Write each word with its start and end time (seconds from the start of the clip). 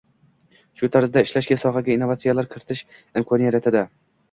Shu 0.79 0.89
tarzda 0.95 1.23
ishlash 1.27 1.49
sohaga 1.65 1.95
innovatsiyalar 1.97 2.51
kiritish 2.55 2.85
imkoni 3.23 3.49
yaratadi. 3.51 3.89